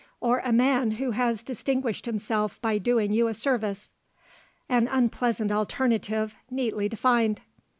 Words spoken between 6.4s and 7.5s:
neatly defined!